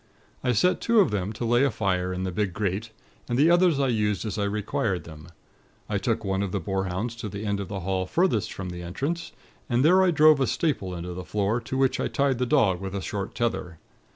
I 0.43 0.51
set 0.51 0.81
two 0.81 0.99
of 0.99 1.11
them 1.11 1.31
to 1.33 1.45
lay 1.45 1.63
a 1.63 1.69
fire 1.69 2.11
in 2.11 2.23
the 2.23 2.31
big 2.31 2.53
grate, 2.53 2.89
and 3.29 3.37
the 3.37 3.51
others 3.51 3.79
I 3.79 3.89
used 3.89 4.25
as 4.25 4.39
I 4.39 4.45
required 4.45 5.03
them. 5.03 5.27
I 5.87 5.99
took 5.99 6.25
one 6.25 6.41
of 6.41 6.51
the 6.51 6.59
boarhounds 6.59 7.15
to 7.17 7.29
the 7.29 7.45
end 7.45 7.59
of 7.59 7.67
the 7.67 7.81
hall 7.81 8.07
furthest 8.07 8.51
from 8.51 8.69
the 8.71 8.81
entrance, 8.81 9.31
and 9.69 9.85
there 9.85 10.01
I 10.03 10.09
drove 10.09 10.39
a 10.39 10.47
staple 10.47 10.95
into 10.95 11.13
the 11.13 11.23
floor, 11.23 11.61
to 11.61 11.77
which 11.77 11.99
I 11.99 12.07
tied 12.07 12.39
the 12.39 12.47
dog 12.47 12.81
with 12.81 12.95
a 12.95 13.01
short 13.03 13.35
tether. 13.35 13.77